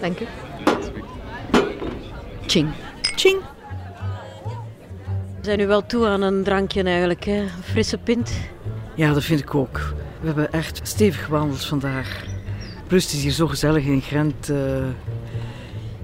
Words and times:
Dank 0.00 0.20
u. 0.20 0.26
Ching. 2.46 2.68
Ching. 3.02 3.40
We 5.38 5.52
zijn 5.52 5.58
nu 5.58 5.66
wel 5.66 5.86
toe 5.86 6.06
aan 6.06 6.22
een 6.22 6.42
drankje 6.42 6.82
eigenlijk, 6.82 7.24
hè? 7.24 7.40
Een 7.40 7.48
frisse 7.62 7.98
pint. 7.98 8.32
Ja, 8.94 9.12
dat 9.12 9.24
vind 9.24 9.40
ik 9.40 9.54
ook. 9.54 9.94
We 10.20 10.26
hebben 10.26 10.52
echt 10.52 10.80
stevig 10.82 11.24
gewandeld 11.24 11.64
vandaag. 11.64 12.24
Plus 12.86 13.04
het 13.04 13.12
is 13.12 13.22
hier 13.22 13.32
zo 13.32 13.46
gezellig 13.46 13.84
in 13.84 14.02
Gent. 14.02 14.50
Uh, 14.50 14.84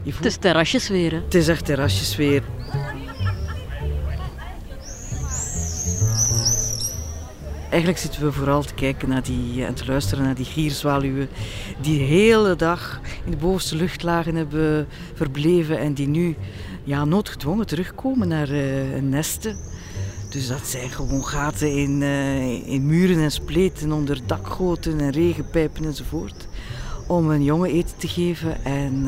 het 0.04 0.24
is 0.24 0.36
terrasjesweer, 0.36 1.10
hè? 1.10 1.20
Het 1.24 1.34
is 1.34 1.48
echt 1.48 1.64
terrasjesweer. 1.64 2.42
Eigenlijk 7.72 8.02
zitten 8.02 8.22
we 8.22 8.32
vooral 8.32 8.62
te 8.62 8.74
kijken 8.74 9.08
naar 9.08 9.22
die, 9.22 9.64
en 9.64 9.74
te 9.74 9.86
luisteren 9.86 10.24
naar 10.24 10.34
die 10.34 10.44
gierzwaluwen 10.44 11.28
die 11.80 11.98
de 11.98 12.04
hele 12.04 12.56
dag 12.56 13.00
in 13.24 13.30
de 13.30 13.36
bovenste 13.36 13.76
luchtlagen 13.76 14.34
hebben 14.34 14.86
verbleven 15.14 15.78
en 15.78 15.94
die 15.94 16.08
nu 16.08 16.36
ja, 16.84 17.04
noodgedwongen 17.04 17.66
terugkomen 17.66 18.28
naar 18.28 18.50
uh, 18.50 19.00
nesten. 19.00 19.56
Dus 20.30 20.48
dat 20.48 20.66
zijn 20.66 20.90
gewoon 20.90 21.24
gaten 21.24 21.76
in, 21.76 22.00
uh, 22.00 22.68
in 22.68 22.86
muren 22.86 23.22
en 23.22 23.30
spleten, 23.30 23.92
onder 23.92 24.20
dakgoten 24.26 25.00
en 25.00 25.10
regenpijpen 25.10 25.84
enzovoort. 25.84 26.48
Om 27.06 27.30
een 27.30 27.44
jongen 27.44 27.70
eten 27.70 27.96
te 27.96 28.08
geven 28.08 28.64
en... 28.64 29.06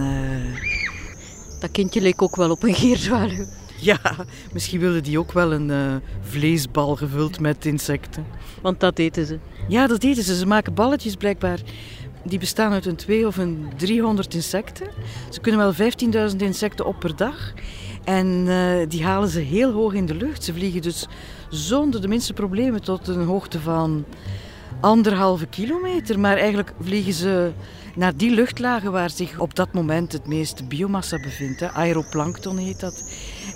Dat 1.60 1.70
kindje 1.70 2.00
leek 2.00 2.22
ook 2.22 2.36
wel 2.36 2.50
op 2.50 2.62
een 2.62 2.74
gierzwaluw. 2.74 3.44
Ja, 3.92 3.98
misschien 4.52 4.80
wilden 4.80 5.02
die 5.02 5.18
ook 5.18 5.32
wel 5.32 5.52
een 5.52 5.68
uh, 5.68 5.94
vleesbal 6.20 6.96
gevuld 6.96 7.40
met 7.40 7.64
insecten. 7.64 8.26
Want 8.62 8.80
dat 8.80 8.98
eten 8.98 9.26
ze. 9.26 9.38
Ja, 9.68 9.86
dat 9.86 10.02
eten 10.02 10.22
ze. 10.22 10.36
Ze 10.36 10.46
maken 10.46 10.74
balletjes 10.74 11.14
blijkbaar. 11.14 11.58
Die 12.24 12.38
bestaan 12.38 12.72
uit 12.72 12.86
een 12.86 12.96
2 12.96 13.26
of 13.26 13.36
een 13.36 13.72
300 13.76 14.34
insecten. 14.34 14.86
Ze 15.30 15.40
kunnen 15.40 15.74
wel 15.76 15.90
15.000 16.30 16.36
insecten 16.36 16.86
op 16.86 17.00
per 17.00 17.16
dag. 17.16 17.52
En 18.04 18.26
uh, 18.46 18.88
die 18.88 19.04
halen 19.04 19.28
ze 19.28 19.40
heel 19.40 19.72
hoog 19.72 19.92
in 19.92 20.06
de 20.06 20.14
lucht. 20.14 20.44
Ze 20.44 20.52
vliegen 20.52 20.82
dus 20.82 21.06
zonder 21.48 22.00
de 22.00 22.08
minste 22.08 22.32
problemen 22.32 22.82
tot 22.82 23.08
een 23.08 23.24
hoogte 23.24 23.60
van 23.60 24.04
anderhalve 24.80 25.46
kilometer. 25.46 26.18
Maar 26.20 26.36
eigenlijk 26.36 26.72
vliegen 26.80 27.12
ze 27.12 27.52
naar 27.94 28.16
die 28.16 28.30
luchtlagen 28.30 28.92
waar 28.92 29.10
zich 29.10 29.38
op 29.38 29.54
dat 29.54 29.72
moment 29.72 30.12
het 30.12 30.26
meeste 30.26 30.64
biomassa 30.64 31.20
bevindt. 31.20 31.60
Hè. 31.60 31.70
Aeroplankton 31.70 32.56
heet 32.56 32.80
dat. 32.80 33.04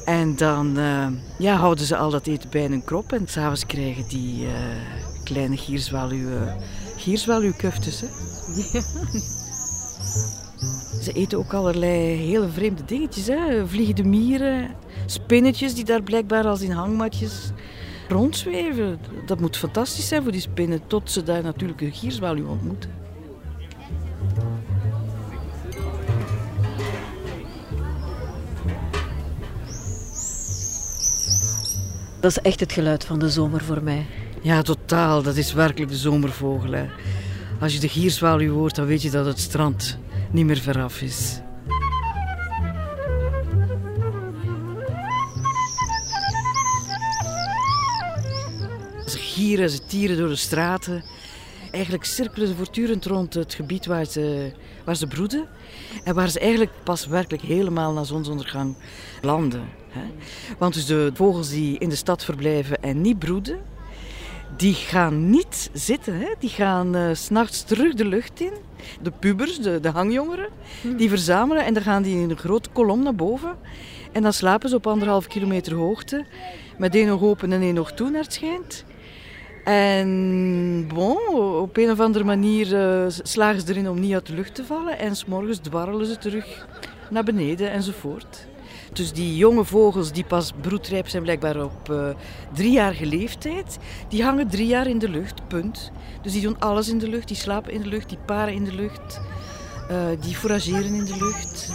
En 0.08 0.36
dan 0.36 0.78
uh, 0.78 1.06
ja, 1.38 1.56
houden 1.56 1.84
ze 1.86 1.96
al 1.96 2.10
dat 2.10 2.26
eten 2.26 2.50
bij 2.50 2.64
een 2.64 2.84
krop. 2.84 3.12
En 3.12 3.28
s'avonds 3.28 3.66
krijgen 3.66 4.08
die 4.08 4.44
uh, 4.44 4.50
kleine 5.24 5.56
gierzwaluwen 5.56 6.56
gierzwaluwkuftes. 6.96 8.00
Hè. 8.04 8.06
Ja. 8.72 8.82
Ze 11.02 11.12
eten 11.12 11.38
ook 11.38 11.52
allerlei 11.52 12.16
hele 12.16 12.48
vreemde 12.48 12.84
dingetjes. 12.84 13.26
Hè. 13.26 13.66
Vliegende 13.66 14.04
mieren, 14.04 14.70
spinnetjes 15.06 15.74
die 15.74 15.84
daar 15.84 16.02
blijkbaar 16.02 16.46
als 16.46 16.60
in 16.60 16.70
hangmatjes 16.70 17.50
rondzweven. 18.08 18.98
Dat 19.26 19.40
moet 19.40 19.56
fantastisch 19.56 20.08
zijn 20.08 20.22
voor 20.22 20.32
die 20.32 20.40
spinnen, 20.40 20.86
tot 20.86 21.10
ze 21.10 21.22
daar 21.22 21.42
natuurlijk 21.42 21.80
een 21.80 21.92
gierzwaluw 21.92 22.48
ontmoeten. 22.48 22.90
Dat 32.20 32.30
is 32.30 32.38
echt 32.38 32.60
het 32.60 32.72
geluid 32.72 33.04
van 33.04 33.18
de 33.18 33.30
zomer 33.30 33.60
voor 33.64 33.82
mij. 33.82 34.06
Ja, 34.42 34.62
totaal. 34.62 35.22
Dat 35.22 35.36
is 35.36 35.52
werkelijk 35.52 35.90
de 35.90 35.96
zomervogel. 35.96 36.86
Als 37.60 37.74
je 37.74 37.80
de 37.80 37.88
gierzwaluw 37.88 38.54
hoort, 38.54 38.74
dan 38.74 38.86
weet 38.86 39.02
je 39.02 39.10
dat 39.10 39.26
het 39.26 39.40
strand 39.40 39.98
niet 40.30 40.46
meer 40.46 40.58
veraf 40.58 41.00
is. 41.00 41.40
Ze 49.06 49.18
gieren, 49.18 49.70
ze 49.70 49.86
tieren 49.86 50.16
door 50.16 50.28
de 50.28 50.36
straten. 50.36 51.04
Eigenlijk 51.70 52.04
cirkelen 52.04 52.48
ze 52.48 52.54
voortdurend 52.54 53.04
rond 53.04 53.34
het 53.34 53.54
gebied 53.54 53.86
waar 53.86 54.04
ze, 54.04 54.52
waar 54.84 54.96
ze 54.96 55.06
broeden. 55.06 55.48
En 56.04 56.14
waar 56.14 56.28
ze 56.28 56.38
eigenlijk 56.38 56.72
pas 56.82 57.06
werkelijk 57.06 57.42
helemaal 57.42 57.92
na 57.92 58.04
zonsondergang 58.04 58.76
landen. 59.22 59.68
Want 60.58 60.74
dus 60.74 60.86
de 60.86 61.10
vogels 61.14 61.48
die 61.48 61.78
in 61.78 61.88
de 61.88 61.96
stad 61.96 62.24
verblijven 62.24 62.82
en 62.82 63.00
niet 63.00 63.18
broeden, 63.18 63.58
die 64.56 64.74
gaan 64.74 65.30
niet 65.30 65.70
zitten. 65.72 66.14
Hè? 66.14 66.28
Die 66.38 66.50
gaan 66.50 66.96
uh, 66.96 67.10
s'nachts 67.12 67.62
terug 67.62 67.94
de 67.94 68.04
lucht 68.04 68.40
in. 68.40 68.52
De 69.02 69.10
pubers, 69.10 69.60
de, 69.60 69.80
de 69.80 69.88
hangjongeren, 69.88 70.48
hm. 70.82 70.96
die 70.96 71.08
verzamelen 71.08 71.64
en 71.64 71.74
dan 71.74 71.82
gaan 71.82 72.02
die 72.02 72.16
in 72.16 72.30
een 72.30 72.36
grote 72.36 72.68
kolom 72.72 73.02
naar 73.02 73.14
boven. 73.14 73.56
En 74.12 74.22
dan 74.22 74.32
slapen 74.32 74.68
ze 74.68 74.76
op 74.76 74.86
anderhalf 74.86 75.26
kilometer 75.26 75.74
hoogte. 75.74 76.24
Met 76.78 76.94
één 76.94 77.10
oog 77.10 77.22
open 77.22 77.52
en 77.52 77.60
één 77.60 77.78
oog 77.78 77.92
toe 77.92 78.10
naar 78.10 78.22
het 78.22 78.32
schijnt. 78.32 78.84
En 79.64 80.88
bon, 80.94 81.07
een 81.78 81.90
of 81.90 82.00
andere 82.00 82.24
manier 82.24 82.72
uh, 82.72 83.12
slagen 83.22 83.60
ze 83.60 83.68
erin 83.68 83.88
om 83.88 84.00
niet 84.00 84.14
uit 84.14 84.26
de 84.26 84.34
lucht 84.34 84.54
te 84.54 84.64
vallen. 84.64 84.98
En 84.98 85.16
s'morgens 85.16 85.58
dwarrelen 85.58 86.06
ze 86.06 86.18
terug 86.18 86.66
naar 87.10 87.24
beneden 87.24 87.70
enzovoort. 87.70 88.46
Dus 88.92 89.12
die 89.12 89.36
jonge 89.36 89.64
vogels 89.64 90.12
die 90.12 90.24
pas 90.24 90.52
broedrijp 90.60 91.08
zijn, 91.08 91.22
blijkbaar 91.22 91.64
op 91.64 91.88
uh, 91.90 92.08
driejarige 92.52 93.06
leeftijd, 93.06 93.78
die 94.08 94.22
hangen 94.22 94.48
drie 94.48 94.66
jaar 94.66 94.86
in 94.86 94.98
de 94.98 95.08
lucht, 95.08 95.48
punt. 95.48 95.92
Dus 96.22 96.32
die 96.32 96.42
doen 96.42 96.58
alles 96.58 96.88
in 96.88 96.98
de 96.98 97.08
lucht, 97.08 97.28
die 97.28 97.36
slapen 97.36 97.72
in 97.72 97.82
de 97.82 97.88
lucht, 97.88 98.08
die 98.08 98.18
paren 98.26 98.54
in 98.54 98.64
de 98.64 98.74
lucht, 98.74 99.20
uh, 99.90 99.96
die 100.20 100.36
forageren 100.36 100.94
in 100.94 101.04
de 101.04 101.16
lucht. 101.18 101.70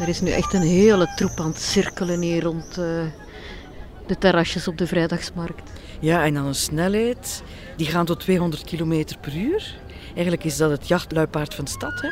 Er 0.00 0.08
is 0.08 0.20
nu 0.20 0.30
echt 0.30 0.52
een 0.52 0.62
hele 0.62 1.12
troep 1.14 1.40
aan 1.40 1.46
het 1.46 1.60
cirkelen 1.60 2.20
hier 2.20 2.42
rond 2.42 2.78
uh, 2.78 3.02
de 4.06 4.18
terrasjes 4.18 4.68
op 4.68 4.78
de 4.78 4.86
vrijdagsmarkt. 4.86 5.70
Ja, 6.00 6.24
en 6.24 6.34
dan 6.34 6.46
een 6.46 6.54
snelheid. 6.54 7.42
Die 7.76 7.86
gaan 7.86 8.06
tot 8.06 8.20
200 8.20 8.64
km 8.64 9.04
per 9.20 9.36
uur. 9.36 9.74
Eigenlijk 10.14 10.44
is 10.44 10.56
dat 10.56 10.70
het 10.70 10.88
jachtluipaard 10.88 11.54
van 11.54 11.64
de 11.64 11.70
stad. 11.70 12.00
Hè? 12.00 12.08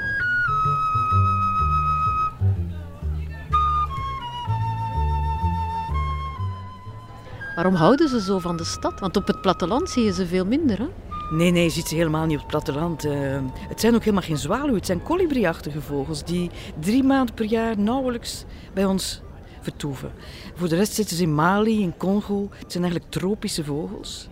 Waarom 7.55 7.75
houden 7.75 8.09
ze 8.09 8.21
zo 8.21 8.39
van 8.39 8.57
de 8.57 8.65
stad? 8.65 9.01
Want 9.01 9.17
op 9.17 9.27
het 9.27 9.41
platteland 9.41 9.91
zie 9.91 10.05
je 10.05 10.13
ze 10.13 10.27
veel 10.27 10.47
minder. 10.47 10.79
Hè? 10.79 10.89
Nee, 11.31 11.51
nee, 11.51 11.65
je 11.65 11.71
ziet 11.71 11.89
ze 11.89 11.95
helemaal 11.95 12.27
niet 12.27 12.37
op 12.37 12.43
het 12.43 12.51
platteland. 12.51 13.05
Uh, 13.05 13.39
het 13.69 13.81
zijn 13.81 13.95
ook 13.95 14.01
helemaal 14.01 14.23
geen 14.23 14.39
zwaluwen, 14.39 14.75
het 14.75 14.87
zijn 14.87 15.03
kolibriachtige 15.03 15.81
vogels 15.81 16.25
die 16.25 16.51
drie 16.81 17.03
maanden 17.03 17.35
per 17.35 17.45
jaar 17.45 17.79
nauwelijks 17.79 18.45
bij 18.75 18.85
ons 18.85 19.21
vertoeven. 19.61 20.13
Voor 20.55 20.69
de 20.69 20.77
rest 20.77 20.93
zitten 20.93 21.17
ze 21.17 21.23
in 21.23 21.35
Mali, 21.35 21.83
in 21.83 21.97
Congo. 21.97 22.49
Het 22.51 22.73
zijn 22.73 22.85
eigenlijk 22.85 23.13
tropische 23.13 23.65
vogels. 23.65 24.29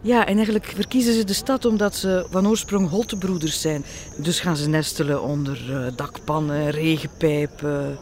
Ja, 0.00 0.26
en 0.26 0.34
eigenlijk 0.34 0.64
verkiezen 0.64 1.14
ze 1.14 1.24
de 1.24 1.32
stad 1.32 1.64
omdat 1.64 1.96
ze 1.96 2.26
van 2.30 2.48
oorsprong 2.48 2.88
holtebroeders 2.88 3.60
zijn. 3.60 3.84
Dus 4.16 4.40
gaan 4.40 4.56
ze 4.56 4.68
nestelen 4.68 5.22
onder 5.22 5.70
uh, 5.70 5.86
dakpannen, 5.96 6.70
regenpijpen, 6.70 7.98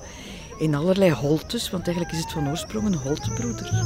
in 0.58 0.74
allerlei 0.74 1.12
holtes. 1.12 1.70
Want 1.70 1.86
eigenlijk 1.86 2.16
is 2.16 2.22
het 2.22 2.32
van 2.32 2.48
oorsprong 2.48 2.86
een 2.86 2.94
holtebroeder. 2.94 3.84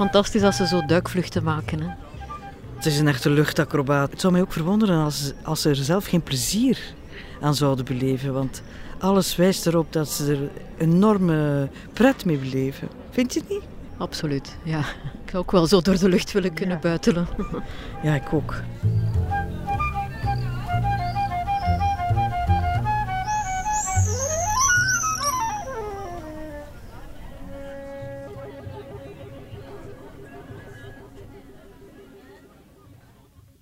Fantastisch 0.00 0.42
als 0.42 0.56
ze 0.56 0.66
zo 0.66 0.86
duikvluchten 0.86 1.42
maken. 1.42 1.80
Hè? 1.80 1.88
Het 2.76 2.86
is 2.86 2.98
een 2.98 3.08
echte 3.08 3.30
luchtacrobaat. 3.30 4.10
Het 4.10 4.20
zou 4.20 4.32
mij 4.32 4.42
ook 4.42 4.52
verwonderen 4.52 5.04
als, 5.04 5.32
als 5.42 5.60
ze 5.60 5.68
er 5.68 5.76
zelf 5.76 6.06
geen 6.06 6.22
plezier 6.22 6.78
aan 7.40 7.54
zouden 7.54 7.84
beleven. 7.84 8.32
Want 8.32 8.62
alles 8.98 9.36
wijst 9.36 9.66
erop 9.66 9.92
dat 9.92 10.08
ze 10.08 10.32
er 10.32 10.50
enorme 10.78 11.68
pret 11.92 12.24
mee 12.24 12.38
beleven. 12.38 12.88
Vind 13.10 13.34
je 13.34 13.40
het 13.40 13.48
niet? 13.48 13.62
Absoluut, 13.96 14.56
ja. 14.62 14.78
Ik 15.24 15.30
zou 15.30 15.42
ook 15.42 15.50
wel 15.50 15.66
zo 15.66 15.80
door 15.80 15.98
de 15.98 16.08
lucht 16.08 16.32
willen 16.32 16.54
kunnen 16.54 16.80
buitelen. 16.80 17.26
Ja, 18.02 18.14
ik 18.14 18.32
ook. 18.32 18.54